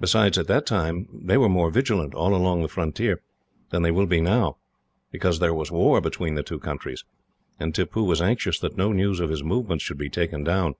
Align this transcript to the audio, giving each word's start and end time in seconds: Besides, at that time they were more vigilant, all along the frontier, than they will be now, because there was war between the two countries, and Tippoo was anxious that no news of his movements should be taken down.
Besides, 0.00 0.38
at 0.38 0.48
that 0.48 0.66
time 0.66 1.06
they 1.14 1.36
were 1.38 1.48
more 1.48 1.70
vigilant, 1.70 2.14
all 2.16 2.34
along 2.34 2.62
the 2.62 2.68
frontier, 2.68 3.22
than 3.70 3.82
they 3.82 3.92
will 3.92 4.06
be 4.06 4.20
now, 4.20 4.56
because 5.12 5.38
there 5.38 5.54
was 5.54 5.70
war 5.70 6.00
between 6.00 6.34
the 6.34 6.42
two 6.42 6.58
countries, 6.58 7.04
and 7.60 7.72
Tippoo 7.72 8.02
was 8.02 8.20
anxious 8.20 8.58
that 8.58 8.76
no 8.76 8.90
news 8.90 9.20
of 9.20 9.30
his 9.30 9.44
movements 9.44 9.84
should 9.84 9.98
be 9.98 10.10
taken 10.10 10.42
down. 10.42 10.74